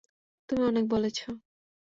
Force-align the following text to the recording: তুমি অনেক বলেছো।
তুমি 0.49 0.63
অনেক 0.65 0.85
বলেছো। 0.87 1.27